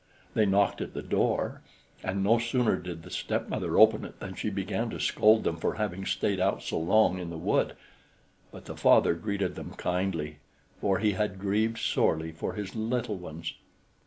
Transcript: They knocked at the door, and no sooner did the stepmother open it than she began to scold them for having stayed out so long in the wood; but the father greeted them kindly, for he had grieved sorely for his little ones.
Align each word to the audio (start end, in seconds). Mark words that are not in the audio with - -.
They 0.33 0.47
knocked 0.47 0.81
at 0.81 0.95
the 0.95 1.03
door, 1.03 1.61
and 2.03 2.23
no 2.23 2.39
sooner 2.39 2.75
did 2.77 3.03
the 3.03 3.11
stepmother 3.11 3.77
open 3.77 4.03
it 4.03 4.19
than 4.19 4.33
she 4.33 4.49
began 4.49 4.89
to 4.89 4.99
scold 4.99 5.43
them 5.43 5.57
for 5.57 5.75
having 5.75 6.07
stayed 6.07 6.39
out 6.39 6.63
so 6.63 6.79
long 6.79 7.19
in 7.19 7.29
the 7.29 7.37
wood; 7.37 7.75
but 8.51 8.65
the 8.65 8.75
father 8.75 9.13
greeted 9.13 9.53
them 9.53 9.75
kindly, 9.75 10.39
for 10.79 10.97
he 10.97 11.11
had 11.11 11.37
grieved 11.37 11.77
sorely 11.77 12.31
for 12.31 12.53
his 12.55 12.75
little 12.75 13.17
ones. 13.17 13.53